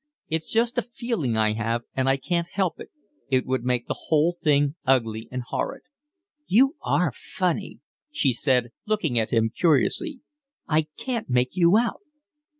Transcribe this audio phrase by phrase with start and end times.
[0.29, 2.89] It's just a feeling I have, and I can't help it,
[3.29, 5.83] it would make the whole thing ugly and horrid."
[6.47, 10.21] "You are funny," she said, looking at him curiously.
[10.67, 12.01] "I can't make you out."